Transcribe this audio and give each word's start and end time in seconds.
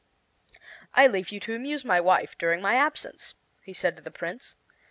"I 0.95 1.05
leave 1.05 1.29
you 1.31 1.39
to 1.41 1.53
amuse 1.53 1.85
my 1.85 2.01
wife 2.01 2.35
during 2.35 2.59
my 2.59 2.73
absence," 2.73 3.35
he 3.61 3.71
said 3.73 3.95
to 3.97 4.01
the 4.01 4.09
Prince. 4.09 4.55